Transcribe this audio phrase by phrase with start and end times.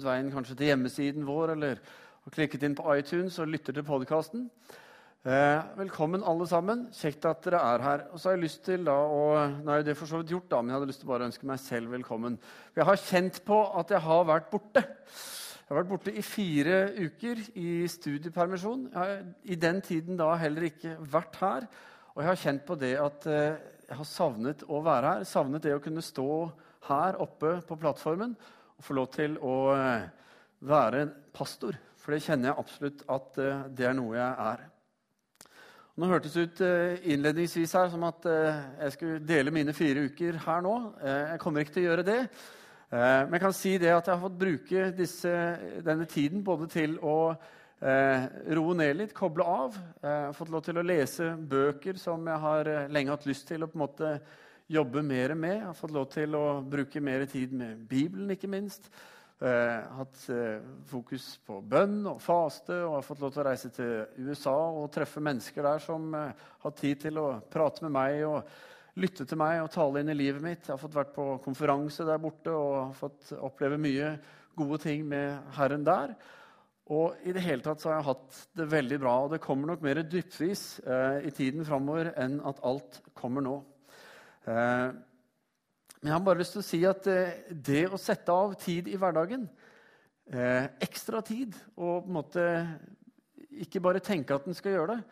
[0.00, 1.80] veien kanskje til hjemmesiden vår eller
[2.22, 4.46] har klikket inn på iTunes og lytter til podkasten.
[5.22, 6.86] Eh, velkommen, alle sammen.
[6.96, 8.04] Kjekt at dere er her.
[8.10, 9.26] Og så har jeg lyst til da å
[9.62, 11.28] Nå er det for så vidt gjort, da, men jeg hadde lyst til bare å
[11.28, 12.38] ønske meg selv velkommen.
[12.72, 14.82] For jeg har kjent på at jeg har vært borte.
[14.82, 18.88] Jeg har vært borte i fire uker i studiepermisjon.
[18.88, 19.14] Jeg har
[19.44, 21.68] i den tiden da heller ikke vært her.
[22.14, 23.60] Og jeg har kjent på det at eh,
[23.92, 25.28] jeg har savnet å være her.
[25.28, 26.32] Savnet det å kunne stå
[26.88, 28.34] her oppe på plattformen
[28.82, 30.06] og få lov til å eh,
[30.66, 31.04] være
[31.34, 31.76] pastor.
[32.02, 34.64] For det kjenner jeg absolutt at eh, det er noe jeg er.
[36.02, 40.40] Nå hørtes det ut eh, innledningsvis her som at jeg skulle dele mine fire uker
[40.48, 40.74] her nå.
[40.98, 42.18] Jeg kommer ikke til å gjøre det.
[42.92, 45.30] Men jeg kan si det at jeg har fått bruke disse,
[45.80, 48.26] denne tiden både til å eh,
[48.58, 49.78] roe ned litt, koble av.
[50.02, 53.62] Jeg har fått lov til å lese bøker som jeg har lenge hatt lyst til
[53.62, 54.16] å på en måte
[54.72, 55.56] jobbe mer med.
[55.58, 58.88] Jeg har fått lov til å bruke mer tid med Bibelen, ikke minst.
[59.42, 63.70] Eh, hatt eh, fokus på bønn og faste og har fått lov til å reise
[63.74, 68.20] til USA og treffe mennesker der som eh, har tid til å prate med meg
[68.28, 70.62] og lytte til meg og tale inn i livet mitt.
[70.62, 74.14] Jeg har fått vært på konferanse der borte og har fått oppleve mye
[74.54, 76.14] gode ting med Herren der.
[76.92, 79.16] Og i det hele tatt så har jeg hatt det veldig bra.
[79.24, 83.58] Og det kommer nok mer dyptvis eh, i tiden framover enn at alt kommer nå.
[84.42, 84.90] Eh,
[86.02, 88.88] men jeg har bare lyst til å si at eh, det å sette av tid
[88.90, 89.44] i hverdagen,
[90.34, 92.46] eh, ekstra tid, og på en måte
[93.62, 95.02] ikke bare tenke at en skal gjøre det,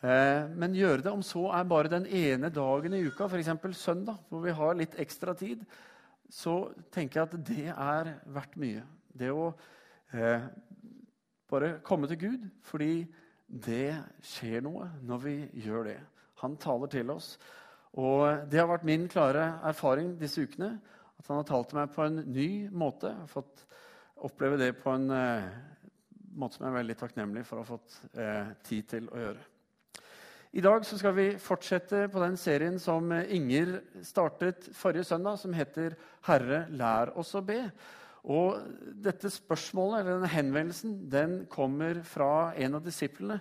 [0.00, 3.50] men gjøre det om så er bare den ene dagen i uka, f.eks.
[3.76, 5.60] søndag, hvor vi har litt ekstra tid,
[6.32, 8.86] så tenker jeg at det er verdt mye.
[9.12, 9.50] Det å
[11.52, 13.02] bare komme til Gud, fordi
[13.44, 15.36] det skjer noe når vi
[15.66, 15.98] gjør det.
[16.40, 17.34] Han taler til oss.
[17.98, 20.76] Og det har vært min klare erfaring disse ukene.
[21.18, 23.10] At han har talt til meg på en ny måte.
[23.10, 23.64] Jeg har fått
[24.26, 25.48] oppleve det på en eh,
[26.38, 29.46] måte som jeg er veldig takknemlig for å ha fått eh, tid til å gjøre.
[30.50, 35.94] I dag skal vi fortsette på den serien som Inger startet forrige søndag, som heter
[36.26, 37.70] 'Herre, lær oss å be'.
[38.24, 38.58] Og
[39.04, 43.38] dette spørsmålet, eller denne henvendelsen den kommer fra en av disiplene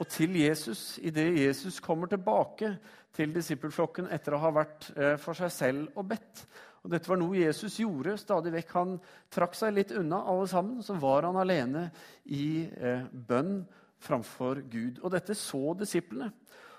[0.00, 2.72] og til Jesus idet Jesus kommer tilbake
[3.16, 6.44] til disippelflokken etter å ha vært eh, for seg selv og bedt.
[6.80, 8.70] Og Dette var noe Jesus gjorde stadig vekk.
[8.78, 8.94] Han
[9.32, 10.80] trakk seg litt unna alle sammen.
[10.80, 11.90] Så var han alene
[12.32, 13.60] i eh, bønn
[14.00, 15.02] framfor Gud.
[15.04, 16.30] Og dette så disiplene.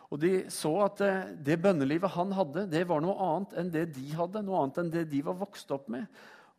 [0.09, 3.85] Og de så at eh, det bønnelivet han hadde, det var noe annet enn det
[3.99, 4.41] de hadde.
[4.47, 6.09] Noe annet enn det de var vokst opp med.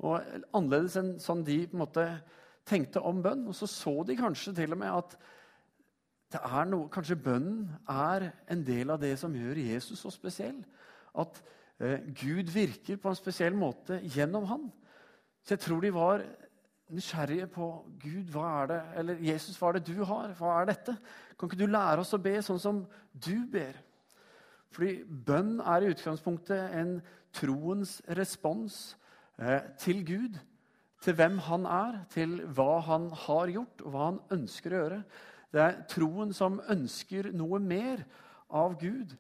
[0.06, 0.22] Og
[0.54, 2.06] annerledes enn sånn de på en måte
[2.68, 3.48] tenkte om bønn.
[3.50, 5.18] Og så så de kanskje til og med at
[6.32, 10.62] det er noe, Kanskje bønnen er en del av det som gjør Jesus så spesiell.
[11.18, 11.42] At
[11.78, 14.70] eh, Gud virker på en spesiell måte gjennom han.
[15.42, 16.24] Så jeg tror de var
[16.92, 17.68] nysgjerrige på
[18.02, 20.34] Gud, hva er det, eller Jesus, hva er det du har?
[20.38, 20.96] Hva er dette?
[21.38, 22.82] Kan ikke du lære oss å be sånn som
[23.12, 23.78] du ber?
[24.72, 26.96] Fordi bønn er i utgangspunktet en
[27.36, 28.78] troens respons
[29.40, 30.40] eh, til Gud.
[31.02, 35.00] Til hvem han er, til hva han har gjort, og hva han ønsker å gjøre.
[35.52, 38.04] Det er troen som ønsker noe mer
[38.52, 39.12] av Gud,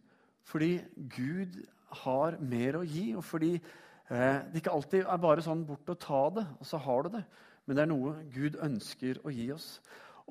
[0.48, 0.78] fordi
[1.12, 1.58] Gud
[2.02, 6.00] har mer å gi, og fordi eh, det ikke alltid er bare sånn bort og
[6.00, 7.24] ta det, og så har du det.
[7.66, 9.76] Men det er noe Gud ønsker å gi oss.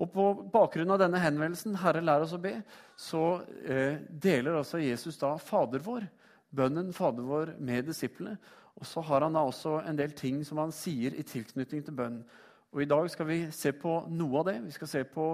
[0.01, 2.63] Og På bakgrunn av denne henvendelsen, 'Herre, lær oss å be',
[2.97, 6.07] så eh, deler altså Jesus da Fader vår,
[6.50, 8.38] bønnen Fader vår, med disiplene.
[8.75, 11.94] Og så har han da også en del ting som han sier i tilknytning til
[11.94, 12.23] bønnen.
[12.72, 14.59] Og I dag skal vi se på noe av det.
[14.64, 15.26] Vi skal se på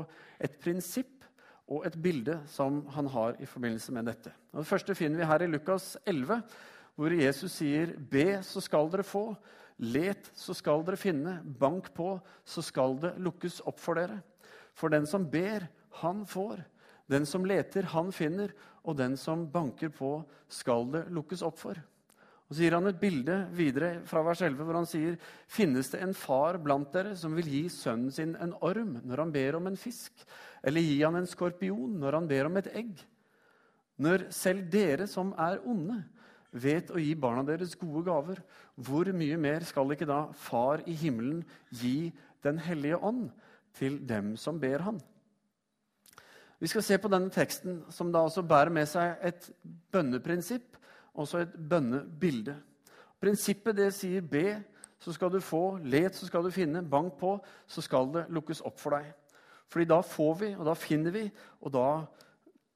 [0.41, 1.25] et prinsipp
[1.67, 4.31] og et bilde som han har i forbindelse med dette.
[4.53, 6.41] Og det første finner vi her i Lukas 11,
[6.97, 9.35] hvor Jesus sier, 'Be, så skal dere få'.
[9.77, 11.43] 'Let, så skal dere finne'.
[11.59, 14.21] 'Bank på, så skal det lukkes opp for dere'.
[14.73, 15.67] For den som ber,
[16.01, 16.63] han får.
[17.09, 18.49] Den som leter, han finner.
[18.83, 21.75] Og den som banker på, skal det lukkes opp for.
[22.47, 25.17] Og Så gir han et bilde videre fra vers 11 hvor han sier
[25.51, 29.33] Finnes det en far blant dere som vil gi sønnen sin en orm når han
[29.35, 30.13] ber om en fisk?
[30.63, 32.93] Eller gi han en skorpion når han ber om et egg?
[33.99, 35.97] Når selv dere som er onde,
[36.53, 38.39] vet å gi barna deres gode gaver,
[38.79, 42.13] hvor mye mer skal ikke da Far i himmelen gi
[42.45, 43.27] Den hellige ånd
[43.75, 45.01] til dem som ber Han?
[46.57, 49.49] Vi skal se på denne teksten, som da også bærer med seg et
[49.91, 50.77] bønneprinsipp
[51.17, 52.55] også et bønnebilde.
[53.21, 54.59] Prinsippet det sier be,
[55.01, 57.35] så skal du få, let, så skal du finne, bank på,
[57.69, 59.09] så skal det lukkes opp for deg.
[59.69, 61.25] Fordi da får vi, og da finner vi,
[61.61, 61.87] og da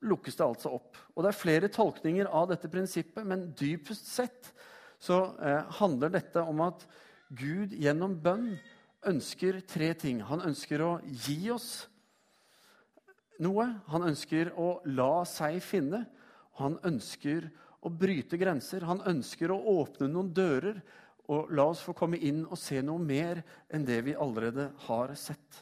[0.05, 0.97] lukkes det altså opp.
[1.15, 4.51] Og Det er flere tolkninger av dette prinsippet, men dypest sett
[5.01, 6.85] så eh, handler dette om at
[7.33, 8.53] Gud gjennom bønn
[9.07, 10.21] ønsker tre ting.
[10.25, 11.87] Han ønsker å gi oss
[13.41, 13.65] noe.
[13.89, 16.03] Han ønsker å la seg finne.
[16.59, 17.49] Han ønsker
[17.81, 18.85] å bryte grenser.
[18.85, 20.81] Han ønsker å åpne noen dører
[21.31, 23.41] og la oss få komme inn og se noe mer
[23.71, 25.61] enn det vi allerede har sett.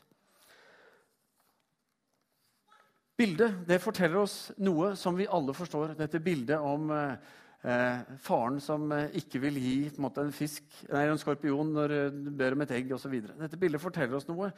[3.20, 5.98] Bildet det forteller oss noe som vi alle forstår.
[6.00, 7.36] Dette bildet om eh,
[7.68, 11.96] eh faren som eh, ikke vil gi en, måte, en, fisk, nei, en skorpion når
[11.98, 13.18] eh, du ber om et egg osv.
[13.42, 14.54] Dette bildet forteller oss noe.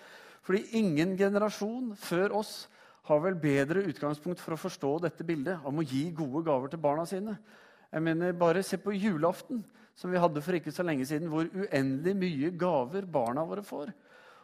[0.45, 2.53] Fordi ingen generasjon før oss
[3.09, 6.81] har vel bedre utgangspunkt for å forstå dette bildet om å gi gode gaver til
[6.83, 7.37] barna sine.
[7.91, 9.63] Jeg mener, Bare se på julaften,
[9.95, 13.91] som vi hadde for ikke så lenge siden, hvor uendelig mye gaver barna våre får.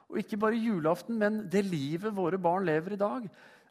[0.08, 3.28] Og ikke bare julaften, men det livet våre barn lever i dag,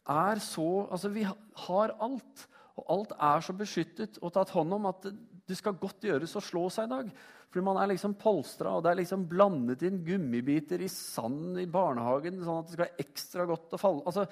[0.06, 2.46] er så Altså, vi har alt.
[2.76, 5.08] Og alt er så beskyttet og tatt hånd om at
[5.46, 7.10] det skal godt gjøres å slå seg i dag.
[7.48, 11.70] Fordi man er liksom polstra, og det er liksom blandet inn gummibiter i sanden i
[11.70, 12.42] barnehagen.
[12.44, 14.04] sånn at det skal være ekstra godt å falle.
[14.04, 14.26] Altså,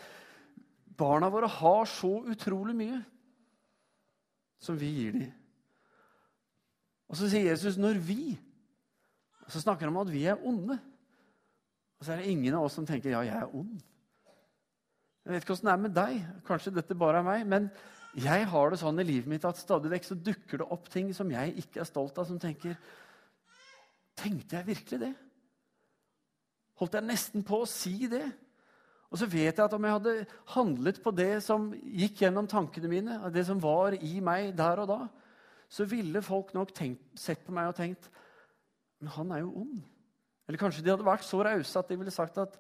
[0.96, 3.00] Barna våre har så utrolig mye
[4.62, 5.32] som vi gir dem.
[7.10, 8.38] Og så sier Jesus 'når vi'.
[9.48, 10.78] Så snakker han om at vi er onde.
[11.98, 13.82] Og så er det ingen av oss som tenker 'ja, jeg er ond'.
[15.24, 16.26] Jeg vet ikke åssen det er med deg.
[16.44, 17.46] Kanskje dette bare er meg.
[17.46, 17.70] Men
[18.14, 21.14] jeg har det sånn i livet mitt at stadig vekk så dukker det opp ting
[21.14, 22.76] som jeg ikke er stolt av, som tenker
[24.14, 25.14] Tenkte jeg virkelig det?
[26.78, 28.22] Holdt jeg nesten på å si det?
[29.12, 30.14] Og så vet jeg at om jeg hadde
[30.54, 34.90] handlet på det som gikk gjennom tankene mine, det som var i meg der og
[34.90, 35.00] da,
[35.70, 38.10] så ville folk nok tenkt, sett på meg og tenkt
[39.00, 39.80] Men han er jo ond.
[40.48, 42.56] Eller kanskje de hadde vært så rause at de ville sagt at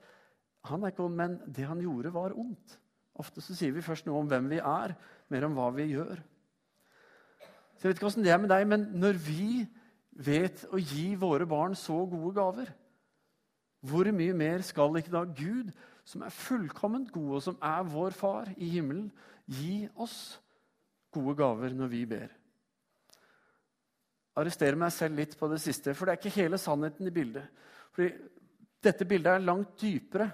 [0.68, 2.78] han er ikke ond, men det han gjorde, var ondt.
[3.20, 4.94] Ofte så sier vi først noe om hvem vi er,
[5.30, 6.22] mer om hva vi gjør.
[7.76, 9.64] Så jeg vet ikke åssen det er med deg, men når vi
[10.14, 12.70] vet å gi våre barn så gode gaver,
[13.84, 15.72] hvor mye mer skal ikke da Gud
[16.04, 19.08] som er fullkomment god, og som er vår far i himmelen,
[19.48, 20.38] gi oss
[21.14, 22.32] gode gaver når vi ber.
[24.40, 27.46] Arresterer meg selv litt på det siste, for det er ikke hele sannheten i bildet.
[27.94, 28.10] Fordi
[28.84, 30.28] dette bildet er langt dypere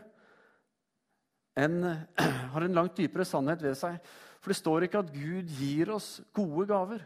[1.61, 1.83] enn,
[2.55, 3.99] har en langt dypere sannhet ved seg.
[4.41, 7.05] For det står ikke at Gud gir oss gode gaver.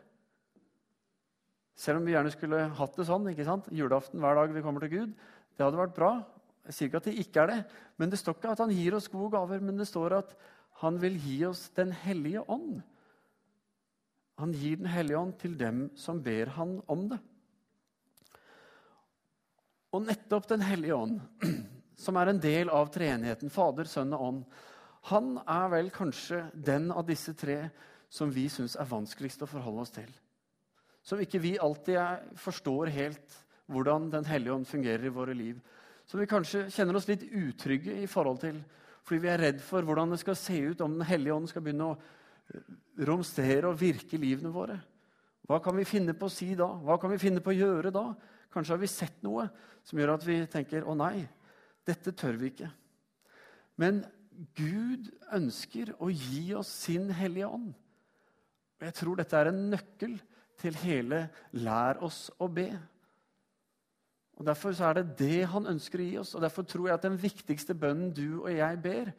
[1.75, 3.27] Selv om vi gjerne skulle hatt det sånn.
[3.33, 3.67] ikke sant?
[3.75, 5.17] Julaften hver dag vi kommer til Gud.
[5.59, 6.13] Det hadde vært bra.
[6.65, 7.61] Jeg sier ikke at det ikke er det,
[8.01, 10.35] men det står ikke at han gir oss gode gaver, men det står at
[10.81, 12.81] han vil gi oss Den hellige ånd.
[14.41, 17.21] Han gir Den hellige ånd til dem som ber han om det.
[19.95, 21.21] Og nettopp Den hellige ånd,
[22.05, 24.43] som er en del av treenigheten, Fader, Sønn og Ånd,
[25.13, 27.69] han er vel kanskje den av disse tre
[28.09, 30.09] som vi syns er vanskeligst å forholde oss til.
[31.05, 35.61] Som ikke vi alltid er, forstår helt hvordan Den hellige ånd fungerer i våre liv
[36.07, 38.59] som vi kanskje kjenner oss litt utrygge i forhold til.
[39.05, 41.65] Fordi vi er redd for hvordan det skal se ut om Den hellige ånd skal
[41.65, 41.99] begynne å
[43.09, 44.79] romstere og virke i livene våre.
[45.49, 46.67] Hva kan vi finne på å si da?
[46.67, 48.07] Hva kan vi finne på å gjøre da?
[48.53, 49.49] Kanskje har vi sett noe
[49.85, 51.29] som gjør at vi tenker 'Å nei,
[51.85, 52.73] dette tør vi ikke'.
[53.77, 54.05] Men
[54.55, 57.75] Gud ønsker å gi oss sin Hellige Ånd.
[58.81, 60.21] Og jeg tror dette er en nøkkel
[60.57, 62.79] til hele 'lær oss å be'.
[64.35, 66.35] Og Derfor er det det han ønsker å gi oss.
[66.35, 69.13] Og Derfor tror jeg at den viktigste bønnen du og jeg ber,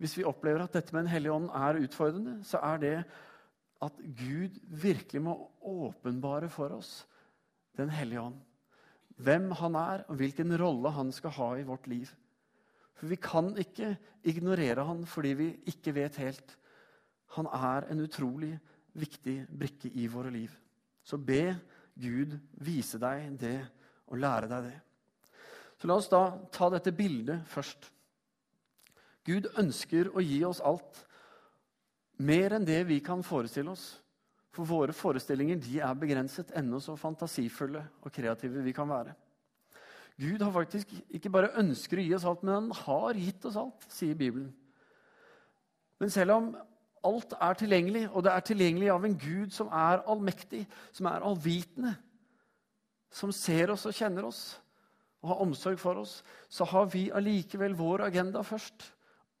[0.00, 2.94] hvis vi opplever at dette med Den hellige ånd er utfordrende, så er det
[3.84, 7.06] at Gud virkelig må åpenbare for oss
[7.76, 8.38] Den hellige ånd.
[9.20, 12.08] Hvem han er, og hvilken rolle han skal ha i vårt liv.
[12.96, 13.94] For vi kan ikke
[14.28, 16.56] ignorere han fordi vi ikke vet helt.
[17.36, 18.54] Han er en utrolig
[18.96, 20.50] viktig brikke i våre liv.
[21.04, 21.54] Så be
[22.00, 23.58] Gud vise deg det
[24.10, 24.76] og lære deg det.
[25.80, 27.88] Så la oss da ta dette bildet først.
[29.24, 31.04] Gud ønsker å gi oss alt.
[32.20, 33.94] Mer enn det vi kan forestille oss.
[34.50, 39.14] For våre forestillinger de er begrenset, ennå så fantasifulle og kreative vi kan være.
[40.20, 43.56] Gud har faktisk ikke bare ønsker å gi oss alt, men han har gitt oss
[43.56, 44.50] alt, sier Bibelen.
[46.00, 46.50] Men selv om
[47.06, 51.24] alt er tilgjengelig, og det er tilgjengelig av en Gud som er allmektig, som er
[51.24, 51.94] allvitende,
[53.10, 54.42] som ser oss og kjenner oss
[55.20, 58.86] og har omsorg for oss, så har vi allikevel vår agenda først.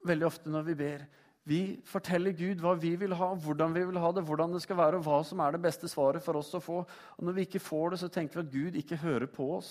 [0.04, 1.06] Veldig ofte når vi ber.
[1.48, 4.76] Vi forteller Gud hva vi vil ha, hvordan vi vil ha det, hvordan det skal
[4.76, 6.82] være, og hva som er det beste svaret for oss å få.
[6.84, 9.70] Og når vi ikke får det, så tenker vi at Gud ikke hører på oss.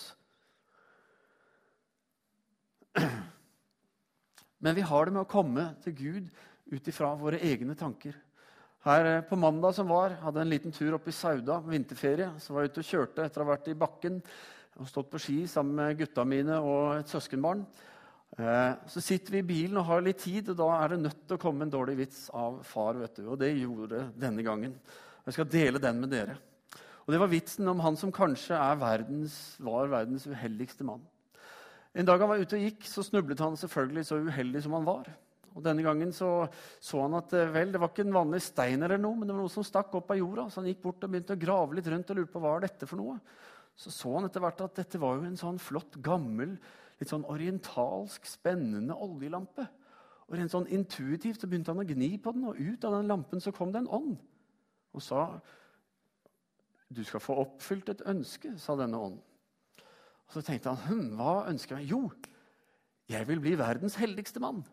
[4.60, 6.34] Men vi har det med å komme til Gud
[6.74, 8.18] ut ifra våre egne tanker.
[8.86, 12.32] Her eh, På mandag som var, hadde jeg en liten tur opp i Sauda, vinterferie.
[12.40, 14.22] Så var jeg ute og kjørte etter å ha vært i bakken
[14.80, 17.66] og stått på ski sammen med gutta mine og et søskenbarn.
[18.38, 21.26] Eh, så sitter vi i bilen og har litt tid, og da er det nødt
[21.28, 22.96] til å komme en dårlig vits av far.
[23.02, 24.78] vet du, Og det gjorde det denne gangen.
[25.26, 26.38] Jeg skal dele den med dere.
[27.06, 31.02] Og Det var vitsen om han som kanskje verdens, var verdens uheldigste mann.
[31.94, 34.86] En dag han var ute og gikk, så snublet han selvfølgelig så uheldig som han
[34.86, 35.10] var.
[35.56, 36.48] Og Denne gangen så,
[36.80, 39.36] så han at eh, vel, det var ikke en vanlig stein, eller noe, men det
[39.36, 40.48] var noe som stakk opp av jorda.
[40.50, 42.68] Så han gikk bort og begynte å grave litt rundt og lurte på hva er
[42.68, 43.18] dette for noe.
[43.80, 46.58] Så så han etter hvert at dette var jo en sånn flott, gammel,
[47.00, 49.70] litt sånn orientalsk, spennende oljelampe.
[50.30, 53.10] Og rent sånn Intuitivt så begynte han å gni på den, og ut av den
[53.10, 54.20] lampen så kom det en ånd.
[54.94, 55.40] Og sa,
[56.90, 59.22] 'Du skal få oppfylt et ønske', sa denne ånden.
[60.28, 62.12] Og Så tenkte han, hm, 'Hva ønsker jeg?' 'Jo,
[63.10, 64.64] jeg vil bli verdens heldigste mann'.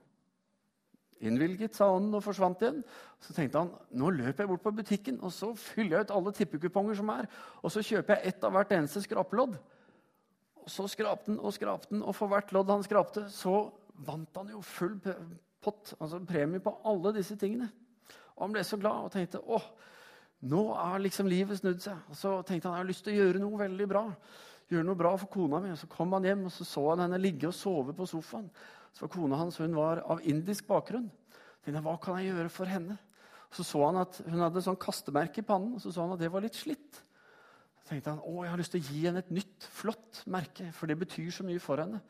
[1.24, 2.82] Innvilget, sa ånden og forsvant igjen.
[3.24, 6.34] Så tenkte han nå løper jeg bort på butikken og så fyller jeg ut alle
[6.36, 7.30] tippekuponger som er.
[7.62, 9.56] Og så kjøper jeg ett av hvert eneste skrapelodd.
[10.66, 13.68] Og så skrapte han og skrapte han, og for hvert lodd han skrapte, så
[14.06, 14.96] vant han jo full
[15.62, 17.68] pott, altså premie på alle disse tingene.
[18.36, 19.64] Og han ble så glad og tenkte åh,
[20.46, 22.02] nå er liksom livet snudd seg.
[22.10, 24.04] Og så tenkte han jeg har lyst til å gjøre noe veldig bra.
[24.68, 25.72] Gjøre noe bra for kona mi.
[25.72, 28.50] Og så kom han hjem og så, så han henne ligge og sove på sofaen.
[28.96, 31.10] Så Kona hans hun var av indisk bakgrunn.
[31.60, 32.96] Tenkte jeg, Hva kan jeg gjøre for henne?
[33.52, 36.22] Så så han at hun hadde sånn kastemerke i pannen, og så så han at
[36.22, 37.02] det var litt slitt.
[37.80, 40.70] Så tenkte han å, jeg har lyst til å gi henne et nytt, flott merke,
[40.74, 42.00] for det betyr så mye for henne.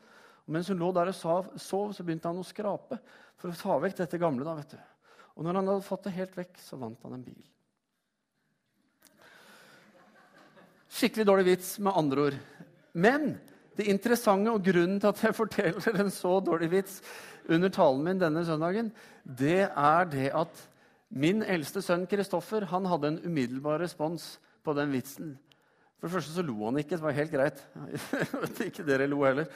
[0.47, 1.17] Og mens hun lå der og
[1.59, 2.97] sov, så begynte han å skrape
[3.37, 4.47] for å ta vekk dette gamle.
[4.47, 4.79] da, vet du.
[5.35, 7.43] Og når han hadde fått det helt vekk, så vant han en bil.
[10.97, 12.39] Skikkelig dårlig vits, med andre ord.
[12.97, 13.35] Men
[13.77, 17.01] det interessante og grunnen til at jeg forteller en så dårlig vits
[17.49, 18.91] under talen min denne søndagen,
[19.23, 20.63] det er det at
[21.09, 25.37] min eldste sønn Kristoffer han hadde en umiddelbar respons på den vitsen.
[25.97, 26.97] For det første så lo han ikke.
[26.97, 27.63] Det var helt greit.
[28.67, 29.47] ikke dere lo heller.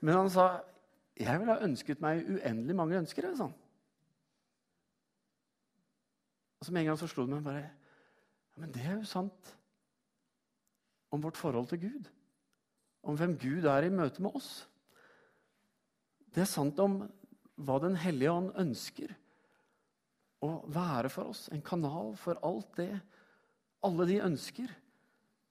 [0.00, 0.48] Men han sa
[1.16, 3.28] jeg ville ha ønsket meg uendelig mange ønsker.
[3.38, 3.54] Sånn.
[6.60, 7.68] Og så med en gang så slo det meg bare
[8.56, 9.56] Men det er jo sant
[11.12, 12.08] om vårt forhold til Gud.
[13.06, 14.66] Om hvem Gud er i møte med oss.
[16.34, 17.04] Det er sant om
[17.56, 19.14] hva Den hellige ånd ønsker
[20.44, 21.46] å være for oss.
[21.48, 22.90] En kanal for alt det,
[23.86, 24.74] alle de ønsker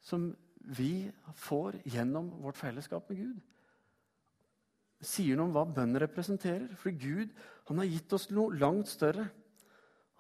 [0.06, 0.30] som
[0.78, 1.08] vi
[1.40, 3.44] får gjennom vårt fellesskap med Gud
[5.06, 6.68] sier noe om hva bønn representerer.
[6.80, 7.34] For Gud
[7.70, 9.28] han har gitt oss noe langt større.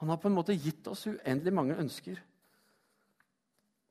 [0.01, 2.20] Han har på en måte gitt oss uendelig mange ønsker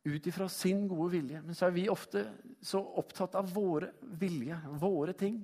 [0.04, 1.40] ut ifra sin gode vilje.
[1.44, 2.26] Men så er vi ofte
[2.64, 5.40] så opptatt av våre vilje, våre ting,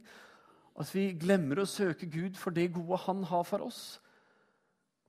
[0.81, 3.83] at vi glemmer å søke Gud for det gode han har for oss.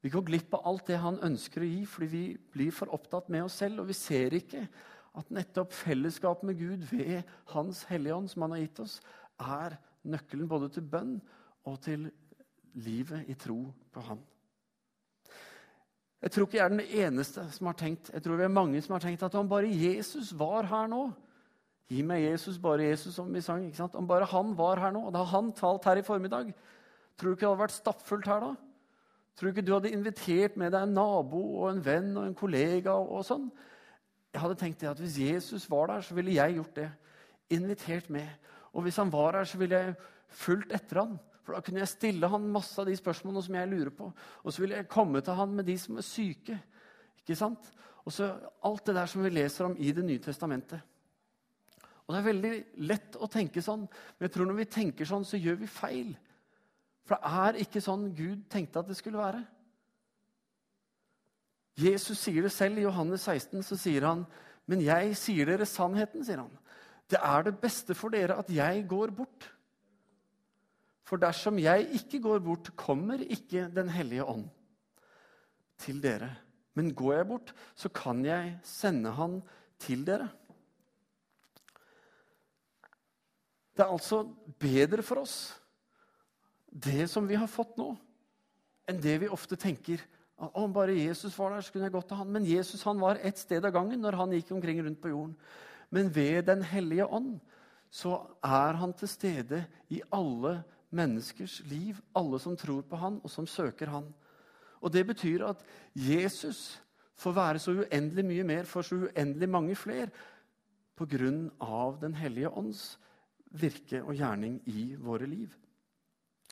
[0.01, 2.23] Vi går glipp av alt det han ønsker å gi, fordi vi
[2.55, 3.83] blir for opptatt med oss selv.
[3.83, 4.65] Og vi ser ikke
[5.19, 7.21] at nettopp fellesskap med Gud ved
[7.53, 8.97] Hans Hellige Ånd, som han har gitt oss,
[9.37, 9.77] er
[10.07, 11.15] nøkkelen både til bønn
[11.69, 12.09] og til
[12.81, 13.59] livet i tro
[13.93, 14.21] på Han.
[16.21, 18.81] Jeg tror ikke jeg er den eneste som har tenkt jeg tror vi er mange
[18.85, 21.09] som har tenkt at om bare Jesus var her nå
[21.91, 23.65] Gi meg Jesus, bare Jesus, som vi sang.
[23.67, 23.97] ikke sant?
[23.99, 26.53] Om bare han var her nå, og da har han talt her i formiddag,
[27.19, 28.51] tror du ikke det hadde vært stappfullt her da?
[29.35, 32.37] Tror du ikke du hadde invitert med deg en nabo og en venn og en
[32.37, 32.93] kollega?
[32.95, 33.49] og, og sånn?
[34.31, 36.87] Jeg hadde tenkt det at Hvis Jesus var der, så ville jeg gjort det.
[37.51, 38.29] Invitert med.
[38.71, 39.95] Og hvis han var her, så ville jeg
[40.31, 41.19] fulgt etter han.
[41.41, 44.11] For da kunne jeg stille han masse av de spørsmålene som jeg lurer på.
[44.43, 46.57] Og så ville jeg komme til han med de som er syke.
[47.21, 47.71] Ikke sant?
[48.05, 48.31] Og så
[48.65, 50.81] alt det der som vi leser om i Det nye testamentet.
[52.05, 52.53] Og Det er veldig
[52.89, 56.09] lett å tenke sånn, men jeg tror når vi tenker sånn, så gjør vi feil.
[57.07, 59.45] For det er ikke sånn Gud tenkte at det skulle være.
[61.79, 63.63] Jesus sier det selv i Johannes 16.
[63.63, 64.25] så sier han,
[64.67, 66.57] 'Men jeg sier dere sannheten', sier han.
[67.09, 69.49] Det er det beste for dere at jeg går bort.
[71.07, 74.47] For dersom jeg ikke går bort, kommer ikke Den hellige ånd
[75.81, 76.29] til dere.
[76.77, 79.41] Men går jeg bort, så kan jeg sende han
[79.81, 80.29] til dere.
[83.75, 84.23] Det er altså
[84.59, 85.35] bedre for oss,
[86.71, 87.89] det som vi har fått nå,
[88.87, 90.03] enn det vi ofte tenker.
[90.37, 92.31] Om bare Jesus var der, så kunne jeg gått til han.
[92.33, 95.35] Men Jesus han var ett sted av gangen når han gikk omkring rundt på jorden.
[95.91, 97.35] Men ved Den hellige ånd
[97.91, 101.99] så er han til stede i alle menneskers liv.
[102.15, 104.07] Alle som tror på han, og som søker han.
[104.81, 105.63] Og Det betyr at
[105.95, 106.81] Jesus
[107.15, 110.09] får være så uendelig mye mer for så uendelig mange flere
[111.59, 112.97] av Den hellige ånds
[113.51, 115.49] virke og gjerning i våre liv.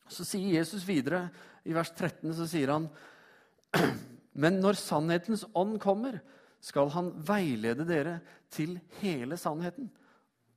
[0.09, 1.29] Så sier Jesus videre,
[1.65, 2.89] i vers 13, så sier han
[4.41, 6.19] Men når sannhetens ånd kommer,
[6.59, 8.19] skal han veilede dere
[8.49, 9.89] til hele sannheten.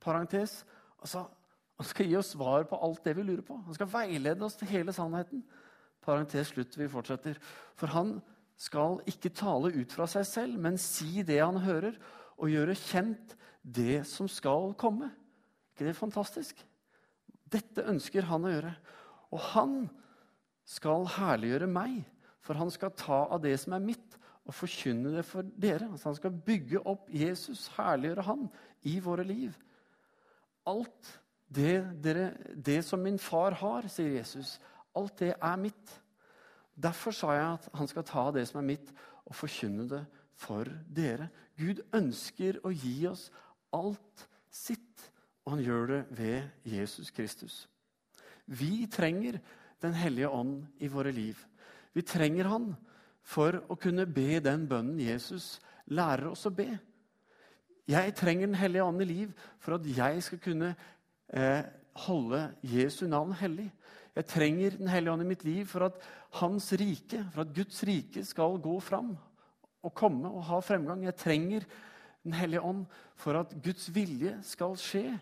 [0.01, 0.65] parentes.
[0.99, 1.27] Altså,
[1.83, 3.57] han skal gi oss svar på alt det vi lurer på.
[3.67, 5.43] Han skal veilede oss til hele sannheten.
[6.03, 7.41] Parentes slutt, vi fortsetter.
[7.79, 8.21] For han
[8.59, 11.97] skal ikke tale ut fra seg selv, men si det han hører,
[12.39, 15.11] og gjøre kjent det som skal komme.
[15.73, 16.63] ikke det er fantastisk?
[17.51, 18.73] Dette ønsker han å gjøre.
[19.35, 19.75] Og han
[20.69, 21.99] skal herliggjøre meg,
[22.43, 25.91] for han skal ta av det som er mitt, og forkynne det for dere.
[25.91, 28.47] Altså han skal bygge opp Jesus, herliggjøre han,
[28.87, 29.59] i våre liv.
[30.67, 31.11] Alt
[31.53, 34.57] det, dere, det som min far har, sier Jesus,
[34.97, 35.95] alt det er mitt.
[36.73, 38.93] Derfor sa jeg at han skal ta det som er mitt,
[39.29, 40.03] og forkynne det
[40.41, 41.29] for dere.
[41.59, 43.29] Gud ønsker å gi oss
[43.77, 45.05] alt sitt,
[45.45, 47.67] og han gjør det ved Jesus Kristus.
[48.47, 49.41] Vi trenger
[49.83, 51.35] Den hellige ånd i våre liv.
[51.91, 52.69] Vi trenger han
[53.27, 55.57] for å kunne be den bønnen Jesus
[55.91, 56.69] lærer oss å be.
[57.91, 60.71] Jeg trenger Den hellige ånd i liv for at jeg skal kunne
[61.33, 61.63] eh,
[62.07, 63.71] holde Jesu navn hellig.
[64.15, 65.97] Jeg trenger Den hellige ånd i mitt liv for at
[66.41, 69.17] hans rike, for at Guds rike skal gå fram
[69.83, 71.05] og komme og ha fremgang.
[71.05, 71.61] Jeg trenger
[72.25, 72.85] Den hellige ånd
[73.17, 75.19] for at Guds vilje skal skje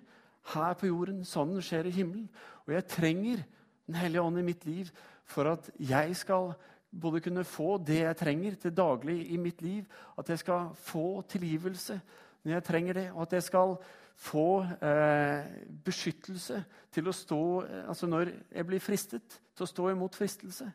[0.52, 2.28] her på jorden sånn den skjer i himmelen.
[2.66, 3.44] Og jeg trenger
[3.86, 4.90] Den hellige ånd i mitt liv
[5.24, 6.52] for at jeg skal
[6.90, 9.84] både kunne få det jeg trenger til daglig i mitt liv,
[10.18, 12.00] at jeg skal få tilgivelse
[12.42, 13.76] når jeg trenger det, og at jeg skal
[14.16, 15.46] få eh,
[15.84, 16.62] beskyttelse
[16.92, 20.68] til å stå eh, altså Når jeg blir fristet, til å stå imot fristelse.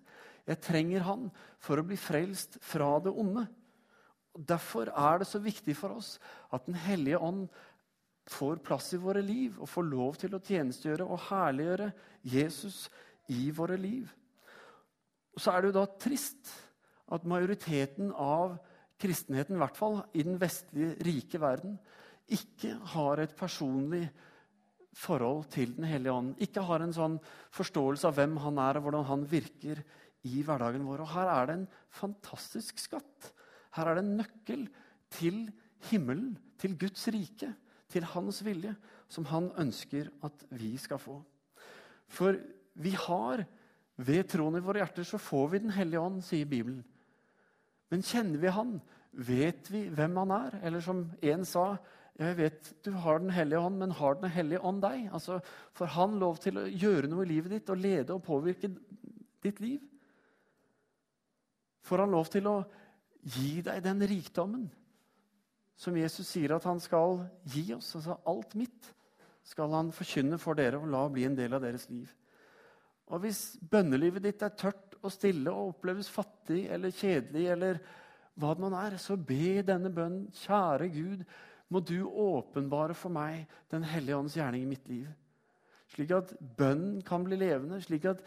[0.45, 3.45] Jeg trenger Han for å bli frelst fra det onde.
[4.35, 6.17] Derfor er det så viktig for oss
[6.53, 7.47] at Den hellige ånd
[8.29, 11.91] får plass i våre liv og får lov til å tjenestegjøre og herliggjøre
[12.25, 12.87] Jesus
[13.29, 14.09] i våre liv.
[15.35, 16.53] Og Så er det jo da trist
[17.13, 18.57] at majoriteten av
[19.01, 21.77] kristenheten, i hvert fall i den vestlige, rike verden,
[22.31, 24.07] ikke har et personlig
[24.95, 26.33] forhold til Den hellige ånd.
[26.41, 27.19] Ikke har en sånn
[27.53, 29.83] forståelse av hvem han er, og hvordan han virker
[30.25, 31.03] i hverdagen vår.
[31.03, 33.31] Og her er det en fantastisk skatt.
[33.75, 34.65] Her er det en nøkkel
[35.13, 35.45] til
[35.91, 37.51] himmelen, til Guds rike,
[37.91, 38.73] til hans vilje,
[39.11, 41.19] som han ønsker at vi skal få.
[42.07, 42.39] For
[42.79, 43.45] vi har
[43.95, 46.83] ved troen i våre hjerter så får vi Den hellige ånd, sier Bibelen.
[47.91, 48.79] Men kjenner vi Han?
[49.11, 50.59] Vet vi hvem Han er?
[50.63, 51.77] Eller som en sa
[52.15, 55.09] jeg vet du har Den hellige ånd, men har Den hellige ånd deg?
[55.13, 55.41] Altså,
[55.75, 58.71] Får han lov til å gjøre noe i livet ditt og lede og påvirke
[59.43, 59.81] ditt liv?
[61.85, 62.57] Får han lov til å
[63.35, 64.69] gi deg den rikdommen
[65.75, 67.19] som Jesus sier at han skal
[67.51, 67.91] gi oss?
[67.99, 68.93] Altså alt mitt
[69.45, 72.07] skal han forkynne for dere og la bli en del av deres liv.
[73.13, 77.81] Og hvis bønnelivet ditt er tørt og stille og oppleves fattig eller kjedelig, eller
[78.35, 80.25] hva det nå er, så be denne bønnen.
[80.33, 81.21] Kjære Gud,
[81.69, 85.07] må du åpenbare for meg Den hellige ånds gjerning i mitt liv.
[85.93, 88.21] Slik at bønnen kan bli levende, slik at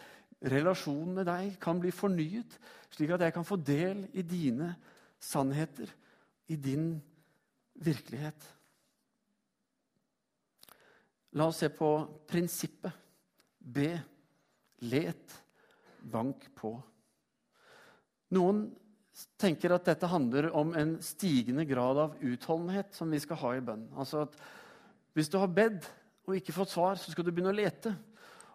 [0.50, 2.58] relasjonen med deg kan bli fornyet.
[2.94, 4.72] Slik at jeg kan få del i dine
[5.20, 5.90] sannheter,
[6.48, 6.92] i din
[7.78, 8.46] virkelighet.
[11.36, 11.90] La oss se på
[12.28, 13.04] prinsippet.
[13.58, 13.90] Be,
[14.88, 15.34] let,
[16.00, 16.70] bank på.
[18.32, 18.62] Noen
[19.40, 23.64] tenker at dette handler om en stigende grad av utholdenhet som vi skal ha i
[23.64, 23.88] bønn.
[23.98, 24.36] Altså at
[25.16, 25.88] Hvis du har bedt
[26.28, 27.94] og ikke fått svar, så skal du begynne å lete.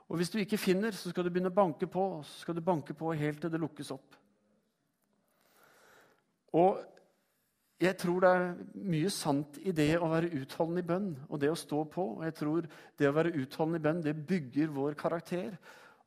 [0.08, 2.04] Og hvis du ikke finner, så skal du begynne å banke på.
[2.20, 4.16] Og så skal du banke på helt til det lukkes opp.
[6.54, 6.84] Og
[7.84, 8.52] jeg tror det er
[8.86, 12.06] mye sant i det å være utholdende i bønn og det å stå på.
[12.20, 12.68] Og jeg tror
[13.00, 15.58] det å være utholdende i bønn det bygger vår karakter.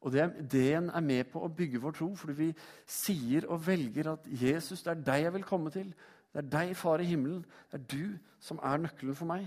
[0.05, 2.49] Og det, den er med på å bygge vår tro, fordi vi
[2.91, 5.89] sier og velger at Jesus, det er deg jeg vil komme til.
[6.33, 7.45] Det er deg, Far i himmelen.
[7.73, 9.47] Det er du som er nøkkelen for meg.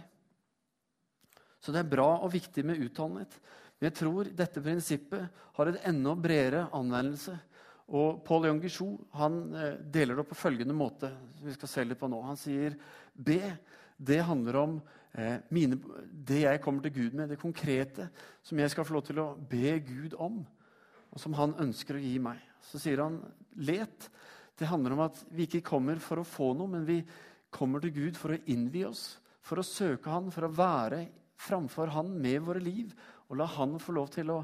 [1.60, 3.36] Så det er bra og viktig med utholdenhet.
[3.78, 7.36] Men jeg tror dette prinsippet har en enda bredere anvendelse.
[7.90, 8.62] Og Paul Young
[9.18, 11.10] han eh, deler det opp på følgende måte.
[11.38, 12.22] som vi skal se litt på nå.
[12.22, 12.76] Han sier
[13.14, 13.40] B.
[13.98, 14.82] Det handler om
[15.50, 15.80] mine,
[16.12, 18.10] det jeg kommer til Gud med, det konkrete
[18.46, 20.44] som jeg skal få lov til å be Gud om,
[21.10, 22.38] og som han ønsker å gi meg.
[22.62, 23.18] Så sier han
[23.66, 24.10] let.
[24.60, 27.00] Det handler om at vi ikke kommer for å få noe, men vi
[27.50, 31.08] kommer til Gud for å innvie oss, for å søke Han, for å være
[31.40, 32.94] framfor Han med våre liv,
[33.30, 34.44] og la Han få lov til å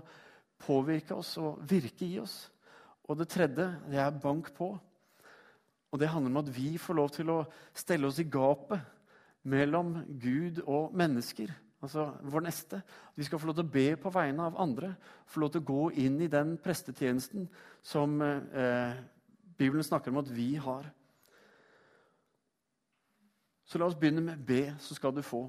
[0.65, 2.47] påvirke oss og virke i oss.
[3.06, 4.71] Og det tredje, det er bank på.
[5.91, 7.43] Og det handler om at vi får lov til å
[7.75, 8.95] stelle oss i gapet
[9.46, 11.52] mellom Gud og mennesker,
[11.84, 12.82] altså vår neste.
[13.16, 14.96] Vi skal få lov til å be på vegne av andre,
[15.30, 17.48] få lov til å gå inn i den prestetjenesten
[17.86, 18.98] som eh,
[19.58, 20.90] Bibelen snakker om at vi har.
[23.66, 25.46] Så la oss begynne med be, så skal du få.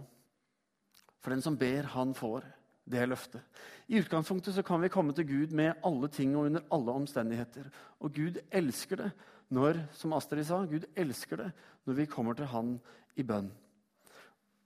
[1.20, 2.44] For den som ber, han får.
[2.86, 3.42] Det er løftet.
[3.90, 7.66] I utgangspunktet så kan vi komme til Gud med alle ting og under alle omstendigheter.
[7.98, 9.10] Og Gud elsker det
[9.50, 11.48] når, som Astrid sa, Gud elsker det
[11.86, 12.76] når vi kommer til Han
[13.18, 13.50] i bønn.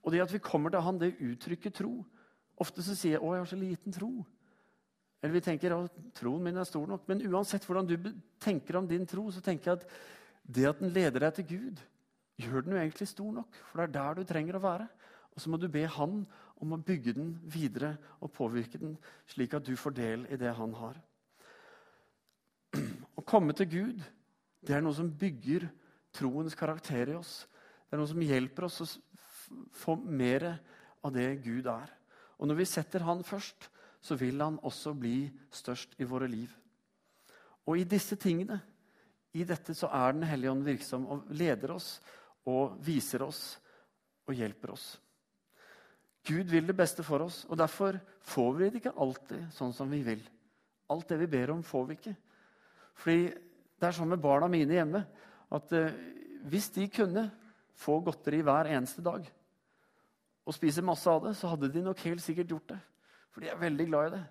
[0.01, 2.05] Og det at vi kommer til Han, det uttrykker tro.
[2.61, 4.25] Ofte så sier jeg 'Å, jeg har så liten tro'.
[5.21, 7.07] Eller vi tenker at troen min er stor nok.
[7.07, 7.97] Men uansett hvordan du
[8.39, 9.87] tenker om din tro, så tenker jeg at
[10.49, 11.81] det at den leder deg til Gud,
[12.41, 13.53] gjør den jo egentlig stor nok.
[13.69, 14.87] For det er der du trenger å være.
[15.35, 16.25] Og så må du be Han
[16.61, 20.53] om å bygge den videre og påvirke den, slik at du får del i det
[20.57, 20.97] han har.
[23.17, 24.03] Å komme til Gud
[24.61, 25.65] det er noe som bygger
[26.13, 27.47] troens karakter i oss.
[27.87, 28.97] Det er noe som hjelper oss
[29.71, 30.47] få mer
[31.01, 31.91] av det Gud er.
[32.39, 33.69] Og når vi setter Han først,
[34.01, 36.49] så vil Han også bli størst i våre liv.
[37.67, 38.59] Og i disse tingene,
[39.33, 41.99] i dette, så er Den hellige ånd virksom og leder oss
[42.49, 43.59] og viser oss
[44.27, 44.97] og hjelper oss.
[46.25, 49.89] Gud vil det beste for oss, og derfor får vi det ikke alltid sånn som
[49.89, 50.21] vi vil.
[50.93, 52.15] Alt det vi ber om, får vi ikke.
[53.01, 53.23] Fordi
[53.81, 55.01] det er sånn med barna mine hjemme
[55.51, 55.95] at eh,
[56.51, 57.25] hvis de kunne
[57.81, 59.25] få godteri hver eneste dag
[60.45, 62.79] og spiser masse av det, så hadde de nok helt sikkert gjort det.
[63.31, 64.23] For de er veldig glad i det.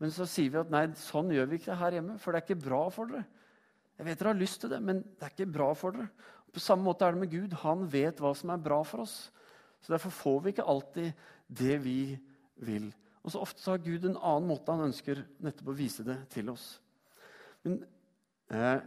[0.00, 2.40] Men så sier vi at nei, sånn gjør vi ikke det her hjemme, for det
[2.40, 3.26] er ikke bra for dere.
[4.00, 6.08] Jeg vet dere har lyst til det, men det er ikke bra for dere.
[6.50, 7.56] På samme måte er det med Gud.
[7.62, 9.16] Han vet hva som er bra for oss.
[9.84, 11.26] Så Derfor får vi ikke alltid
[11.60, 12.00] det vi
[12.64, 12.88] vil.
[13.20, 16.16] Og så Ofte så har Gud en annen måte han ønsker nettopp å vise det
[16.32, 16.64] til oss.
[17.64, 17.82] Men
[18.48, 18.80] eh,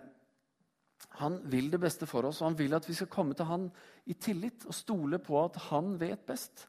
[1.20, 3.68] han vil det beste for oss, og han vil at vi skal komme til han
[4.10, 6.68] i tillit og stole på at han vet best.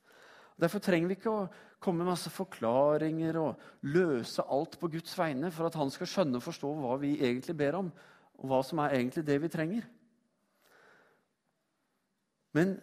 [0.60, 1.46] Derfor trenger vi ikke å
[1.82, 6.38] komme med masse forklaringer og løse alt på Guds vegne for at han skal skjønne
[6.38, 7.90] og forstå hva vi egentlig ber om,
[8.38, 9.88] og hva som er egentlig det vi trenger.
[12.54, 12.76] Men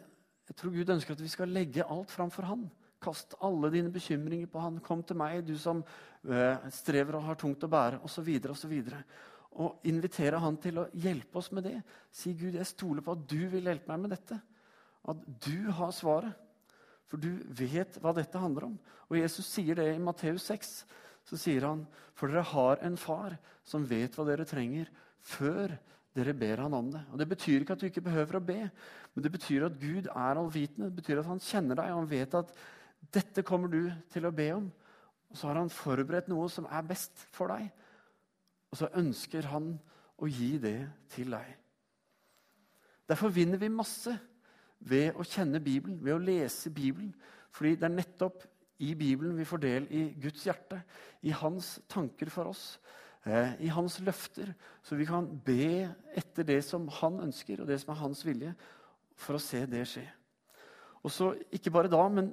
[0.49, 2.65] jeg tror Gud ønsker at vi skal legge alt fram for Han.
[3.01, 4.81] Kast alle dine bekymringer på Han.
[4.83, 8.27] Kom til meg, du som uh, strever og har tungt å bære, osv.
[8.27, 8.99] Og, og
[9.87, 11.77] invitere Han til å hjelpe oss med det.
[12.11, 14.39] Si, Gud, jeg stoler på at du vil hjelpe meg med dette.
[15.11, 16.47] At du har svaret.
[17.11, 18.75] For du vet hva dette handler om.
[19.09, 20.73] Og Jesus sier det i Matteus 6.
[21.27, 21.83] Så sier han,
[22.15, 23.35] for dere har en far
[23.67, 24.87] som vet hva dere trenger,
[25.21, 25.75] før
[26.15, 27.03] dere ber han om det.
[27.11, 28.61] Og Det betyr ikke at du ikke behøver å be,
[29.13, 30.89] men det betyr at Gud er allvitende.
[30.89, 32.55] Det betyr at han kjenner deg, og han vet at
[33.11, 34.71] dette kommer du til å be om.
[35.31, 37.69] Og så har han forberedt noe som er best for deg.
[38.71, 39.73] Og så ønsker han
[40.21, 40.77] å gi det
[41.11, 41.57] til deg.
[43.09, 44.13] Derfor vinner vi masse
[44.79, 47.11] ved å kjenne Bibelen, ved å lese Bibelen.
[47.51, 48.45] Fordi det er nettopp
[48.81, 50.79] i Bibelen vi får del i Guds hjerte,
[51.21, 52.79] i hans tanker for oss.
[53.21, 54.49] Eh, i hans løfter,
[54.81, 58.55] så vi kan be etter det som han ønsker, og det som er hans vilje,
[59.13, 60.07] for å se det skje.
[61.03, 62.31] Og så Ikke bare da, men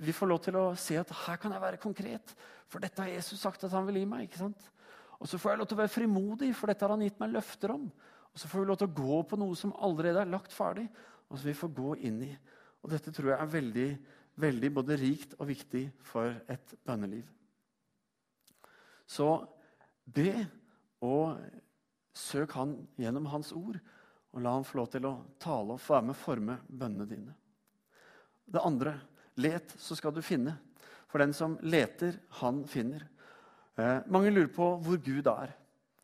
[0.00, 2.34] vi får lov til å se at her kan jeg være konkret.
[2.66, 4.26] For dette har Jesus sagt at han vil gi meg.
[4.26, 4.70] ikke sant?
[5.20, 7.34] Og så får jeg lov til å være frimodig, for dette har han gitt meg
[7.34, 7.84] løfter om.
[8.30, 10.86] Og så får vi lov til å gå på noe som allerede er lagt ferdig,
[11.28, 12.30] og som vi får gå inn i.
[12.80, 13.88] Og dette tror jeg er veldig,
[14.40, 17.26] veldig både rikt og viktig for et bønneliv.
[19.10, 19.28] Så
[20.10, 20.32] Be
[21.04, 21.36] og
[22.16, 23.76] søk Han gjennom Hans ord,
[24.30, 27.08] og la Han få lov til å tale og få være med å forme bønnene
[27.10, 27.36] dine.
[28.50, 28.96] Det andre
[29.38, 30.56] let, så skal du finne.
[31.10, 33.04] For den som leter, han finner.
[33.80, 35.52] Eh, mange lurer på hvor Gud er,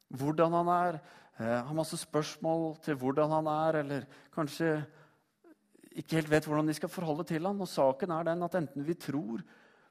[0.09, 0.99] hvordan han er.
[1.37, 4.79] Eh, har masse spørsmål til hvordan han er, eller kanskje
[5.93, 7.61] ikke helt vet hvordan de skal forholde til han.
[7.61, 9.45] Og saken er den at enten vi tror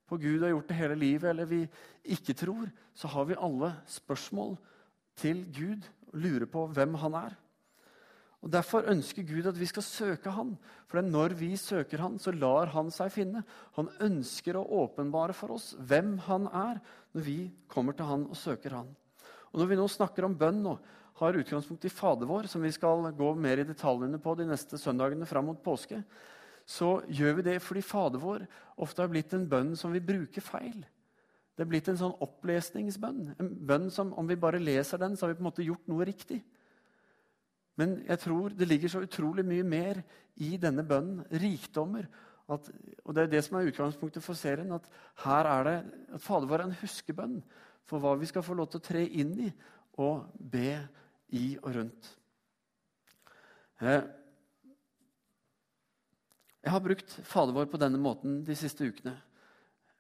[0.06, 1.62] på Gud og har gjort det hele livet, eller vi
[2.04, 4.58] ikke tror, så har vi alle spørsmål
[5.18, 7.38] til Gud og lurer på hvem han er.
[8.46, 10.54] Og Derfor ønsker Gud at vi skal søke Han.
[10.86, 13.42] For når vi søker Han, så lar Han seg finne.
[13.74, 16.78] Han ønsker å åpenbare for oss hvem Han er,
[17.16, 18.94] når vi kommer til Han og søker Han.
[19.52, 22.74] Og Når vi nå snakker om bønn og har utgangspunkt i Fader vår, som vi
[22.76, 26.02] skal gå mer i detaljene på de neste søndagene fram mot påske,
[26.68, 28.44] så gjør vi det fordi Fader vår
[28.84, 30.84] ofte har blitt en bønn som vi bruker feil.
[31.56, 33.38] Det er blitt en sånn opplesningsbønn.
[33.40, 35.88] En bønn som om vi bare leser den, så har vi på en måte gjort
[35.88, 36.42] noe riktig.
[37.80, 40.02] Men jeg tror det ligger så utrolig mye mer
[40.42, 41.26] i denne bønnen.
[41.32, 42.08] Rikdommer.
[42.52, 42.68] At,
[43.04, 44.72] og det er det som er utgangspunktet for serien.
[44.76, 44.88] At
[45.26, 45.78] her er det
[46.18, 47.40] at Fader vår er en huskebønn
[47.86, 49.50] for hva vi skal få lov til å tre inn i
[50.02, 50.78] og be
[51.36, 52.12] i og rundt.
[53.82, 54.02] Eh,
[56.66, 59.14] jeg har brukt Fader vår på denne måten de siste ukene.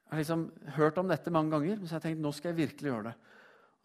[0.05, 2.53] Jeg har liksom hørt om dette mange ganger, men så har jeg tenkt nå skal
[2.53, 3.15] jeg virkelig gjøre det.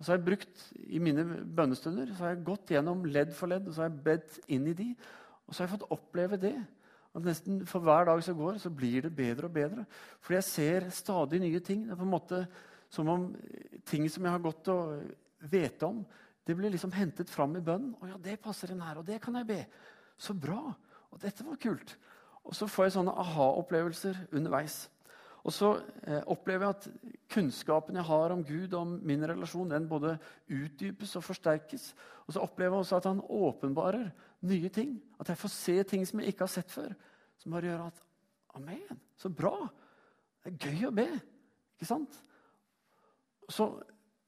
[0.00, 3.52] Og så har jeg brukt I mine bønnestunder så har jeg gått gjennom ledd for
[3.52, 4.86] ledd og så har jeg bedt inn i de.
[5.44, 6.56] Og så har jeg fått oppleve det.
[7.10, 9.84] At nesten For hver dag som går, så blir det bedre og bedre.
[10.24, 11.84] Fordi jeg ser stadig nye ting.
[11.84, 12.44] Det er på en måte
[12.90, 13.28] som om
[13.86, 14.96] ting som jeg har gått og
[15.50, 16.00] vet om,
[16.46, 17.94] det blir liksom hentet fram i bønnen.
[18.00, 19.66] 'Å ja, det passer inn her, og det kan jeg be.'
[20.18, 20.74] Så bra.
[21.10, 21.96] Og dette var kult.
[22.44, 24.88] Og så får jeg sånne aha-opplevelser underveis.
[25.40, 25.70] Og så
[26.05, 30.16] eh, opplever jeg at kunnskapen jeg har om Gud og om min relasjon, den både
[30.53, 31.90] utdypes og forsterkes.
[32.26, 34.11] Og så opplever jeg også at han åpenbarer
[34.50, 34.98] nye ting.
[35.20, 36.92] At jeg får se ting som jeg ikke har sett før.
[37.40, 38.07] Som bare gjør at
[38.59, 39.55] Amen, så bra!
[40.42, 41.07] Det er gøy å be.
[41.76, 42.16] Ikke sant?
[43.50, 43.68] Så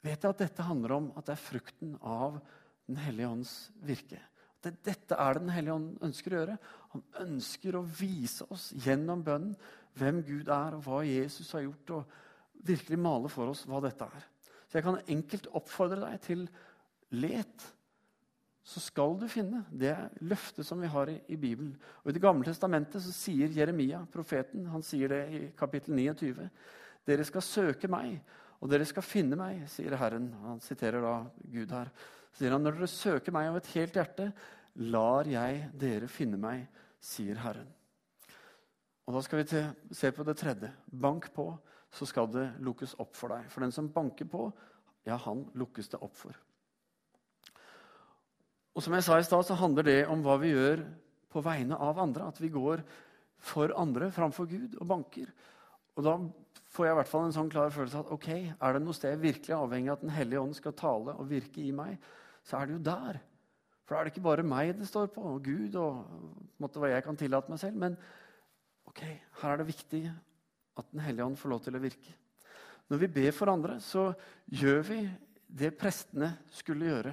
[0.05, 2.39] vet jeg at dette handler om at det er frukten av
[2.87, 3.51] Den hellige ånds
[3.87, 4.19] virke.
[4.63, 6.59] Det, dette er det Den hellige ånd ønsker å gjøre.
[6.95, 9.57] Han ønsker å vise oss gjennom bønnen
[9.99, 14.07] hvem Gud er, og hva Jesus har gjort, og virkelig male for oss hva dette
[14.07, 14.27] er.
[14.69, 16.47] Så jeg kan enkelt oppfordre deg til
[17.21, 17.67] let,
[18.63, 19.65] så skal du finne.
[19.69, 21.75] Det løftet som vi har i, i Bibelen.
[22.05, 26.47] Og I Det gamle testamentet så sier Jeremia, profeten, han sier det i kapittel 29.
[27.05, 28.21] Dere skal søke meg,
[28.63, 30.31] og dere skal finne meg, sier Herren.
[30.47, 31.17] Han siterer da
[31.51, 31.91] Gud her.
[32.39, 34.31] Sier han, Når dere søker meg av et helt hjerte,
[34.89, 36.65] lar jeg dere finne meg,
[37.03, 37.69] sier Herren.
[39.07, 40.71] Og Da skal vi til, se på det tredje.
[40.87, 41.51] Bank på,
[41.93, 43.49] så skal det lukkes opp for deg.
[43.53, 44.47] For den som banker på,
[45.05, 46.37] ja, han lukkes det opp for.
[48.73, 50.87] Og som jeg sa i stad, så handler det om hva vi gjør
[51.33, 52.31] på vegne av andre.
[52.31, 52.81] At vi går
[53.43, 55.29] for andre framfor Gud og banker.
[55.99, 56.17] Og da
[56.73, 59.13] får jeg i hvert fall en sånn klar følelse at ok, er det noe sted
[59.13, 61.99] jeg virkelig er avhengig av at Den hellige ånd skal tale og virke i meg,
[62.43, 63.21] så er det jo der.
[63.83, 66.05] For da er det ikke bare meg det står på, og Gud og
[66.63, 67.77] måte, hva jeg kan tillate meg selv.
[67.77, 67.97] men
[68.89, 69.03] ok,
[69.43, 70.05] her er det viktig
[70.77, 72.15] at Den hellige ånd får lov til å virke.
[72.89, 74.13] Når vi ber for andre, så
[74.49, 75.01] gjør vi
[75.47, 77.13] det prestene skulle gjøre,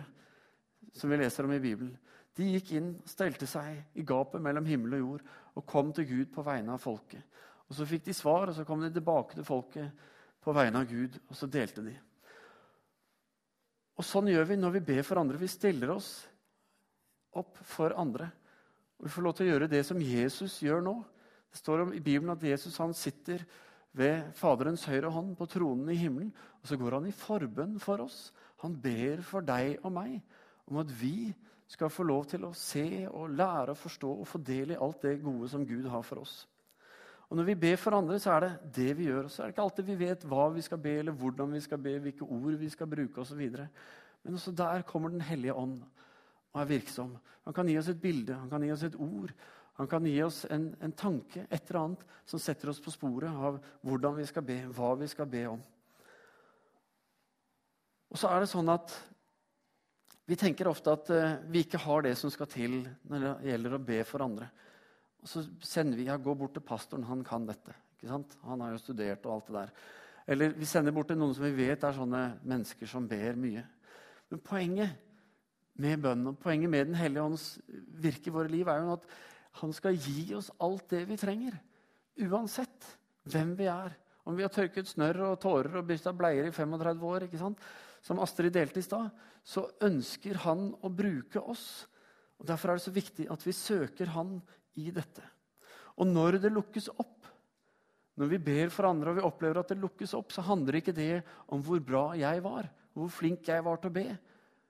[0.96, 1.98] som vi leser om i Bibelen.
[2.36, 5.26] De gikk inn, stelte seg i gapet mellom himmel og jord
[5.60, 7.24] og kom til Gud på vegne av folket.
[7.68, 9.92] Og Så fikk de svar, og så kom de tilbake til folket
[10.42, 11.98] på vegne av Gud, og så delte de.
[14.00, 15.40] Og Sånn gjør vi når vi ber for andre.
[15.40, 16.12] Vi stiller oss
[17.36, 18.30] opp for andre.
[19.00, 20.96] Og Vi får lov til å gjøre det som Jesus gjør nå.
[21.52, 23.44] Det står om, i Bibelen at Jesus han sitter
[24.00, 26.32] ved Faderens høyre hånd på tronen i himmelen.
[26.62, 28.30] Og så går han i forbønn for oss.
[28.64, 30.20] Han ber for deg og meg
[30.70, 31.32] om at vi
[31.70, 35.04] skal få lov til å se og lære å forstå og få del i alt
[35.06, 36.42] det gode som Gud har for oss.
[37.30, 39.28] Og Når vi ber for andre, så er det det vi gjør.
[39.28, 41.62] Og så er det ikke alltid vi vet hva vi skal be, eller hvordan vi
[41.62, 43.44] skal be, hvilke ord vi skal bruke osv.
[44.24, 45.82] Men også der kommer Den hellige ånd
[46.54, 47.18] og er virksom.
[47.46, 49.34] Han kan gi oss et bilde, han kan gi oss et ord.
[49.80, 53.30] Han kan gi oss en, en, tanke, et eller annet, som setter oss på sporet
[53.30, 55.62] av hvordan vi skal be, hva vi skal be om.
[58.10, 58.92] Og så er det sånn at
[60.30, 63.78] vi tenker ofte at uh, vi ikke har det som skal til når det gjelder
[63.78, 64.50] å be for andre.
[65.19, 67.75] Og så sender vi ja, gå bort til pastoren, han kan dette.
[67.97, 68.38] ikke sant?
[68.47, 69.73] Han har jo studert og alt det der.
[70.29, 73.63] Eller vi sender bort til noen som vi vet er sånne mennesker som ber mye.
[74.29, 74.93] Men poenget
[75.79, 77.47] med bønnen og poenget med Den hellige ånds
[78.03, 79.08] virke i våre liv er jo at
[79.60, 81.55] han skal gi oss alt det vi trenger.
[82.27, 82.88] Uansett
[83.32, 83.95] hvem vi er.
[84.27, 87.63] Om vi har tørket snørr og tårer og bytta bleier i 35 år, ikke sant?
[88.05, 89.10] som Astrid delte i stad,
[89.43, 91.88] så ønsker han å bruke oss.
[92.39, 94.38] Og Derfor er det så viktig at vi søker han
[94.77, 95.23] i dette.
[95.99, 97.27] Og når det lukkes opp,
[98.19, 100.95] når vi ber for andre og vi opplever at det lukkes opp, så handler ikke
[100.95, 104.08] det om hvor bra jeg var, hvor flink jeg var til å be,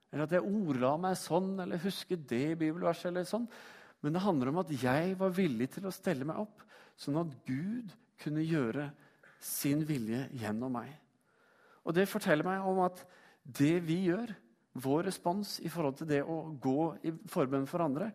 [0.10, 3.12] eller at jeg ordla meg sånn eller husket det bibelverset.
[3.12, 3.46] eller sånn.
[4.02, 6.64] Men det handler om at jeg var villig til å stelle meg opp,
[6.98, 8.90] sånn at Gud kunne gjøre
[9.44, 10.92] sin vilje gjennom meg.
[11.86, 13.02] Og Det forteller meg om at
[13.44, 14.34] det vi gjør,
[14.80, 18.12] vår respons i forhold til det å gå i forbønn for andre,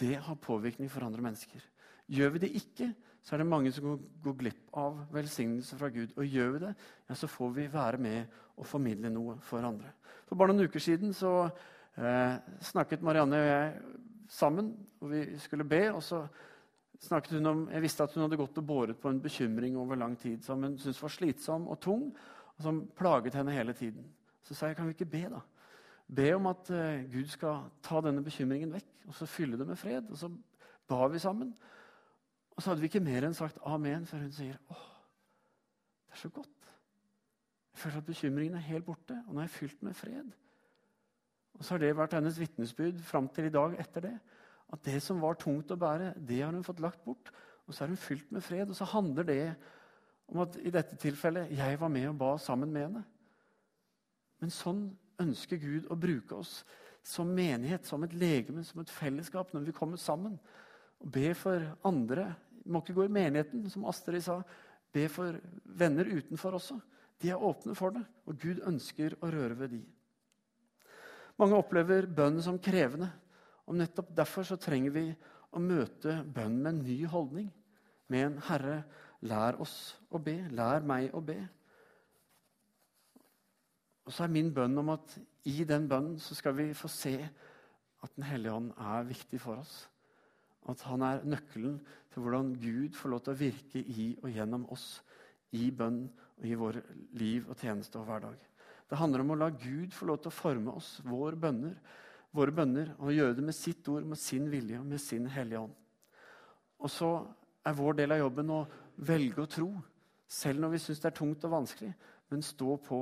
[0.00, 1.62] det har påvirkning for andre mennesker.
[2.10, 2.90] Gjør vi det ikke,
[3.24, 3.86] så er det mange som
[4.24, 6.12] går glipp av velsignelse fra Gud.
[6.20, 6.72] Og gjør vi det,
[7.08, 9.94] ja, så får vi være med og formidle noe for andre.
[10.28, 12.34] For bare noen uker siden så eh,
[12.68, 13.70] snakket Marianne og jeg
[14.34, 15.86] sammen, og vi skulle be.
[15.92, 16.26] og så
[17.00, 19.96] snakket hun om, Jeg visste at hun hadde gått og båret på en bekymring over
[19.96, 22.12] lang tid som hun syntes var slitsom og tung,
[22.56, 24.04] og som plaget henne hele tiden.
[24.42, 25.40] Så sa jeg kan vi ikke be, da?
[26.14, 29.78] Be om at eh, Gud skal ta denne bekymringen vekk og så fylle det med
[29.78, 30.10] fred.
[30.10, 30.30] Og så
[30.88, 31.54] ba vi sammen.
[32.56, 34.86] Og så hadde vi ikke mer enn sagt amen før hun sier åh,
[36.06, 36.50] det er så godt.
[37.74, 40.30] Jeg føler at bekymringen er helt borte, og nå er jeg fylt med fred.
[41.58, 44.14] Og så har det vært hennes vitnesbyrd fram til i dag etter det.
[44.72, 47.30] At det som var tungt å bære, det har hun fått lagt bort.
[47.66, 48.70] Og så er hun fylt med fred.
[48.70, 49.54] Og så handler det
[50.30, 53.04] om at i dette tilfellet jeg var med og ba sammen med henne.
[54.40, 54.86] Men sånn
[55.22, 56.62] ønsker Gud å bruke oss
[57.04, 60.38] som menighet, som et legeme, som et fellesskap, når vi kommer sammen.
[61.04, 62.30] Og be for andre.
[62.64, 64.38] Vi må ikke gå i menigheten, som Astrid sa.
[64.94, 66.78] Be for venner utenfor også.
[67.20, 69.82] De er åpne for det, og Gud ønsker å røre ved de.
[71.40, 73.10] Mange opplever bønn som krevende.
[73.66, 75.04] og Nettopp derfor så trenger vi
[75.52, 77.50] å møte bønn med en ny holdning.
[78.08, 78.84] Med en 'Herre,
[79.22, 80.48] lær oss å be.
[80.50, 81.48] Lær meg å be'.
[84.04, 85.16] Og så er min bønn om at
[85.48, 87.16] i den bønnen så skal vi få se
[88.04, 89.88] at Den hellige ånd er viktig for oss.
[90.68, 91.78] At han er nøkkelen
[92.12, 95.00] til hvordan Gud får lov til å virke i og gjennom oss
[95.56, 96.02] i bønn
[96.36, 96.80] og i vår
[97.16, 98.36] liv og tjeneste og hverdag.
[98.90, 101.78] Det handler om å la Gud få lov til å forme oss, våre bønner,
[102.34, 105.64] våre bønner, og gjøre det med sitt ord, med sin vilje og med sin hellige
[105.64, 105.74] ånd.
[106.84, 107.10] Og så
[107.64, 108.64] er vår del av jobben å
[109.08, 109.70] velge å tro,
[110.28, 111.94] selv når vi syns det er tungt og vanskelig,
[112.30, 112.98] men stå på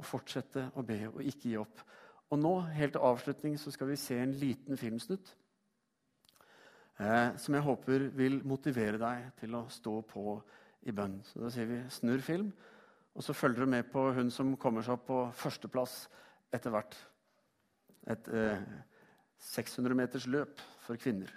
[0.00, 1.84] og fortsette å be og ikke gi opp.
[2.30, 5.32] Og nå, helt til avslutning, så skal vi se en liten filmsnutt
[7.00, 10.24] eh, som jeg håper vil motivere deg til å stå på
[10.88, 11.18] i bønn.
[11.26, 12.52] Så Da sier vi 'snurr film',
[13.14, 16.08] og så følger du med på hun som kommer seg opp på førsteplass
[16.52, 16.96] etter hvert.
[18.06, 18.62] Et eh,
[19.38, 21.30] 600 meters løp for kvinner.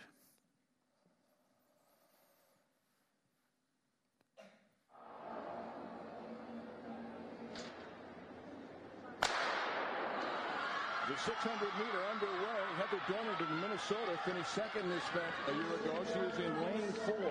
[11.04, 11.36] The 600
[11.76, 12.64] meter underway.
[12.80, 16.00] Heather Dornard in Minnesota finished second this event a year ago.
[16.08, 17.28] She was in lane four.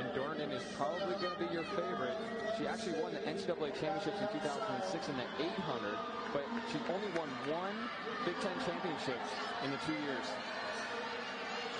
[0.00, 2.16] And Dornan is probably going to be your favorite.
[2.56, 5.92] She actually won the NCAA championships in 2006 in the 800,
[6.32, 7.76] but she only won one
[8.24, 9.28] Big Ten championships
[9.60, 10.26] in the two years.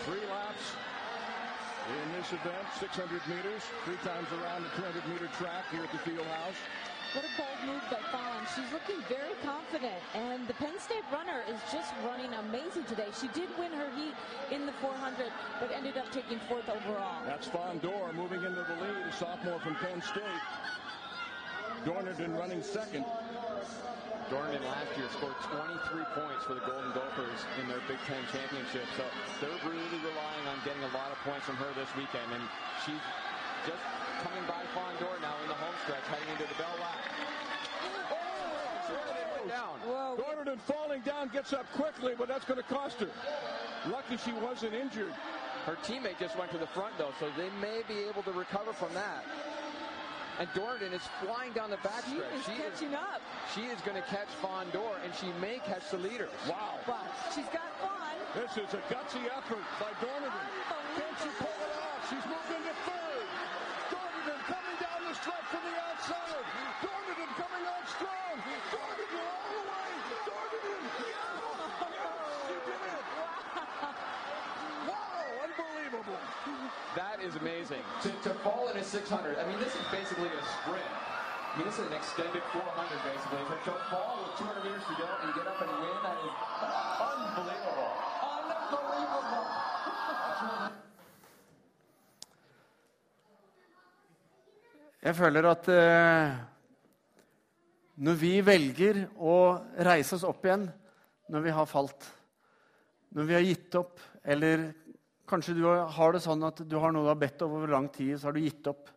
[0.05, 0.77] Three laps
[1.97, 2.93] in this event, 600
[3.25, 6.61] meters, three times around the 200 meter track here at the field house.
[7.17, 8.45] What a bold move by Fawn.
[8.53, 13.09] She's looking very confident, and the Penn State runner is just running amazing today.
[13.17, 14.13] She did win her heat
[14.53, 17.25] in the 400, but ended up taking fourth overall.
[17.25, 20.45] That's Fawn Dorr moving into the lead, a sophomore from Penn State.
[21.89, 23.09] Dornarden running second.
[24.29, 28.85] Dornan last year scored 23 points for the Golden Gophers in their Big Ten championship,
[28.93, 29.09] so
[29.41, 32.45] they're really relying on getting a lot of points from her this weekend, and
[32.85, 33.01] she's
[33.67, 33.83] just
[34.23, 36.99] coming by Fondor now in the home stretch, heading into the bell lap.
[38.11, 39.79] Oh, down.
[39.83, 40.17] Whoa.
[40.19, 43.11] Dornarden falling down, gets up quickly, but that's going to cost her.
[43.91, 45.13] Lucky she wasn't injured.
[45.67, 48.73] Her teammate just went to the front, though, so they may be able to recover
[48.73, 49.25] from that.
[50.39, 52.39] And Dornan is flying down the She backstretch.
[52.39, 53.21] is She is, catching up.
[53.55, 56.29] she is going to catch Fondor, and she may catch the leader.
[56.47, 56.79] Wow.
[56.87, 57.03] But
[57.35, 58.15] she's got fun.
[58.37, 60.47] This is a gutsy effort by Dornarden.
[60.95, 62.05] Can she pull it off?
[62.13, 62.53] She's moved
[77.67, 77.85] amazing.
[78.03, 80.87] To, to fall in a 600, I mean, this is basically a sprint.
[80.87, 82.63] I mean, this is an extended 400,
[83.03, 83.43] basically.
[83.43, 86.37] To, to fall with 200 meters to go and get up and win, that is
[87.11, 87.93] unbelievable.
[88.23, 89.45] Unbelievable.
[95.03, 96.33] Jeg føler at eh,
[98.03, 99.35] når vi velger å
[99.87, 100.65] reise oss opp igjen
[101.31, 102.09] når vi har falt,
[103.15, 104.67] når vi har gitt opp, eller
[105.29, 108.15] kanskje du har det sånn at du har noe du har bedt over lang tid,
[108.19, 108.89] så har du gitt opp,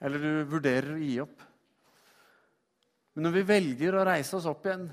[0.00, 1.44] eller du vurderer å gi opp.
[3.14, 4.88] Men når vi velger å reise oss opp igjen,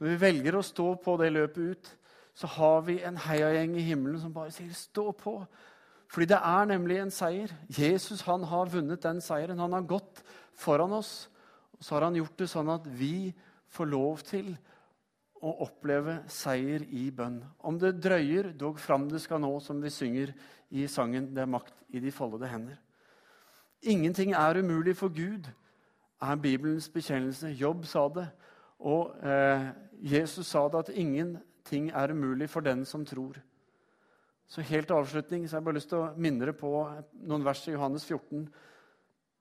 [0.00, 1.92] når vi velger å stå på det løpet ut,
[2.34, 5.46] så har vi en heiagjeng i himmelen som bare sier 'stå på'.
[6.12, 7.48] Fordi det er nemlig en seier.
[7.68, 9.58] Jesus han har vunnet den seieren.
[9.58, 10.22] Han har gått
[10.54, 11.28] foran oss.
[11.72, 13.32] Og så har han gjort det sånn at vi
[13.68, 14.58] får lov til
[15.42, 17.40] å oppleve seier i bønn.
[17.58, 20.34] Om det drøyer, dog fram det skal nå, som vi synger
[20.70, 22.78] i sangen 'Det er makt i de foldede hender'.
[23.82, 25.50] Ingenting er umulig for Gud,
[26.20, 27.48] er Bibelens bekjennelse.
[27.48, 28.28] Jobb sa det.
[28.78, 33.36] Og eh, Jesus sa det, at ingenting er umulig for den som tror.
[34.46, 36.70] Så helt til avslutning så har jeg bare lyst til å minne dere på
[37.26, 38.48] noen vers i Johannes 14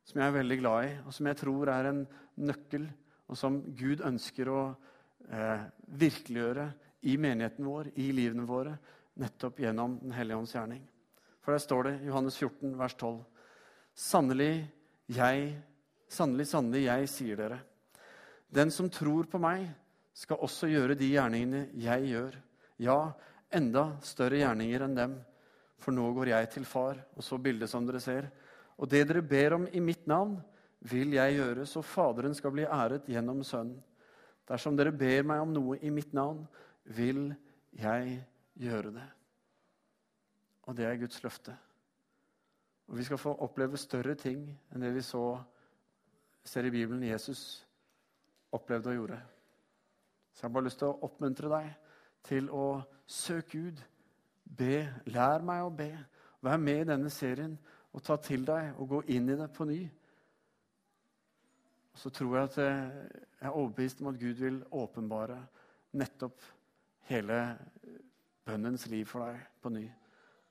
[0.08, 2.02] som jeg er veldig glad i, og som jeg tror er en
[2.42, 2.88] nøkkel,
[3.28, 4.62] og som Gud ønsker å
[5.30, 5.66] eh,
[6.02, 6.68] virkeliggjøre
[7.10, 8.76] i menigheten vår, i livene våre,
[9.22, 10.82] nettopp gjennom Den hellige ånds gjerning.
[11.42, 13.20] For der står det, Johannes 14, vers 12.:
[13.98, 14.54] Sannelig,
[15.12, 15.52] jeg,
[16.08, 17.60] sannelig, sannelig, jeg sier dere,
[18.52, 19.70] den som tror på meg,
[20.14, 22.36] skal også gjøre de gjerningene jeg gjør.
[22.84, 23.14] Ja,
[23.54, 25.14] enda større gjerninger enn dem.
[25.82, 27.00] For nå går jeg til far.
[27.16, 28.28] Og så bildet som dere ser.
[28.78, 30.36] Og det dere ber om i mitt navn,
[30.92, 33.78] vil jeg gjøre, så Faderen skal bli æret gjennom Sønnen.
[34.52, 36.44] Dersom dere ber meg om noe i mitt navn,
[36.84, 37.30] vil
[37.72, 38.18] jeg
[38.60, 39.10] gjøre det.
[40.64, 41.56] og det er Guds løfte.
[42.88, 45.40] Og vi skal få oppleve større ting enn det vi så,
[46.44, 47.66] ser i Bibelen Jesus
[48.52, 49.20] opplevde og gjorde.
[50.34, 51.68] Så jeg har bare lyst til å oppmuntre deg
[52.28, 53.82] til å søke Gud.
[54.44, 54.88] Be.
[55.06, 55.92] Lær meg å be.
[56.42, 57.58] Vær med i denne serien
[57.92, 59.82] og ta til deg og gå inn i det på ny.
[61.98, 62.92] Så tror jeg at eh,
[63.42, 65.38] jeg er overbevist om at Gud vil åpenbare
[66.00, 66.44] nettopp
[67.10, 67.40] hele
[68.46, 69.86] bønnens liv for deg på ny.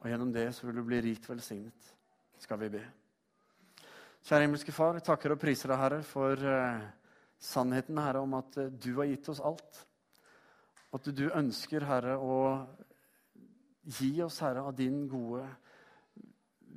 [0.00, 1.92] Og gjennom det så vil du bli rikt velsignet.
[2.40, 2.82] Skal vi be.
[4.24, 6.82] Kjære himmelske Far, jeg takker og priser deg, Herre, for uh,
[7.40, 9.80] sannheten, Herre, om at du har gitt oss alt.
[10.92, 12.36] At du ønsker, Herre, å
[13.98, 15.44] gi oss, Herre, av din gode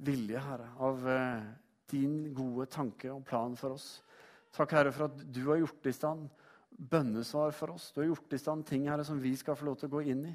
[0.08, 0.70] vilje, Herre.
[0.84, 1.52] Av uh,
[1.92, 3.90] din gode tanke og plan for oss.
[4.54, 6.28] Takk, Herre, for at du har gjort i stand
[6.78, 7.92] bønnesvar for oss.
[7.94, 10.04] Du har gjort i stand ting, Herre, som vi skal få lov til å gå
[10.14, 10.34] inn i.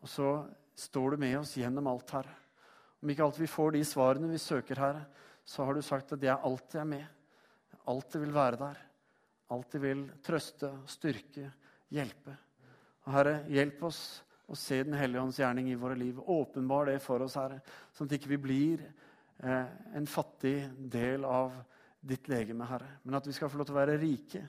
[0.00, 0.30] Og så
[0.78, 2.40] står du med oss gjennom alt, Herre.
[3.04, 5.04] Om ikke alltid vi får de svarene vi søker, Herre,
[5.44, 7.04] så har du sagt at jeg alltid er med.
[7.92, 8.80] Alltid vil være der.
[9.52, 11.50] Alltid vil trøste, styrke,
[11.92, 12.38] hjelpe.
[13.04, 14.00] Og Herre, hjelp oss
[14.48, 16.16] å se Den hellige ånds gjerning i våre liv.
[16.20, 17.60] Åpenbar det for oss, Herre,
[17.92, 20.56] sånn at ikke vi blir eh, en fattig
[20.92, 21.52] del av
[22.04, 22.98] ditt legeme, Herre.
[23.04, 24.42] Men at vi skal få lov til å være rike.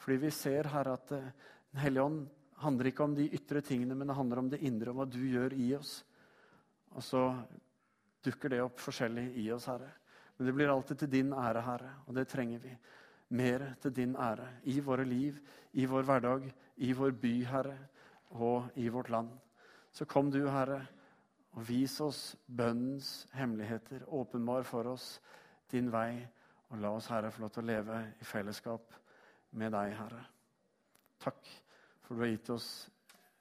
[0.00, 1.32] Fordi vi ser, Herre, at eh,
[1.70, 2.22] Den hellige ånd
[2.64, 5.20] handler ikke om de ytre tingene, men det handler om det indre, om hva du
[5.22, 6.00] gjør i oss.
[6.90, 7.20] Og så
[8.24, 9.92] dukker det opp forskjellig i oss, Herre.
[10.36, 12.72] Men det blir alltid til din ære, Herre, og det trenger vi.
[13.38, 15.38] Mer til din ære i våre liv,
[15.78, 16.48] i vår hverdag,
[16.82, 17.76] i vår by, Herre,
[18.34, 19.30] og i vårt land.
[19.92, 20.82] Så kom du, Herre,
[21.54, 24.04] og vis oss bønnens hemmeligheter.
[24.06, 25.20] Åpenbar for oss
[25.70, 26.26] din vei,
[26.70, 28.94] og la oss, Herre, få lov til å leve i fellesskap
[29.58, 30.22] med deg, Herre.
[31.20, 31.50] Takk
[32.04, 32.70] for du har gitt oss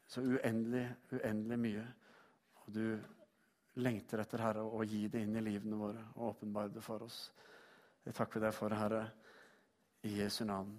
[0.10, 1.86] så uendelig, uendelig mye.
[2.64, 2.84] Og du
[3.82, 7.24] lengter etter, Herre, å gi det inn i livene våre og åpenbare det for oss.
[8.06, 9.02] Det takker vi deg for, Herre,
[10.06, 10.78] i Jesu navn.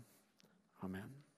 [0.86, 1.30] Amen.